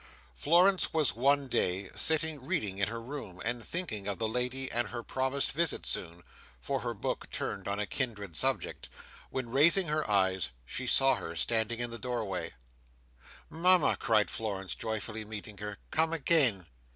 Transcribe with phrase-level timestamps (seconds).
[0.33, 4.87] Florence was, one day, sitting reading in her room, and thinking of the lady and
[4.87, 10.87] her promised visit soon—for her book turned on a kindred subject—when, raising her eyes, she
[10.87, 12.51] saw her standing in the doorway.
[13.47, 15.77] "Mama!" cried Florence, joyfully meeting her.
[15.91, 16.65] "Come again!"